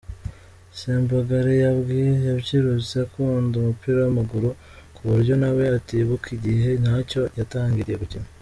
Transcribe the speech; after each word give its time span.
Sembagare 0.79 1.53
yabyirutse 1.63 2.93
akunda 3.05 3.53
umupira 3.57 3.97
w’amaguru, 4.01 4.49
ku 4.95 5.01
buryo 5.09 5.33
nawe 5.41 5.63
atibuka 5.77 6.27
igihe 6.37 6.69
nyacyo 6.83 7.21
yatangiriye 7.39 7.97
gukina. 8.03 8.27